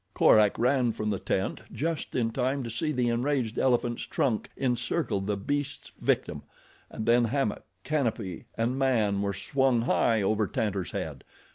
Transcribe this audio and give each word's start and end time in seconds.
Korak 0.15 0.57
ran 0.57 0.93
from 0.93 1.11
the 1.11 1.19
tent 1.19 1.61
just 1.71 2.15
in 2.15 2.31
time 2.31 2.63
to 2.63 2.71
see 2.71 2.91
the 2.91 3.09
enraged 3.09 3.59
elephant's 3.59 4.01
trunk 4.01 4.49
encircle 4.57 5.21
the 5.21 5.37
beast's 5.37 5.91
victim, 6.01 6.41
and 6.89 7.05
then 7.05 7.25
hammock, 7.25 7.65
canopy 7.83 8.45
and 8.57 8.79
man 8.79 9.21
were 9.21 9.31
swung 9.31 9.81
high 9.81 10.23
over 10.23 10.47
Tantor's 10.47 10.89
head. 10.89 11.23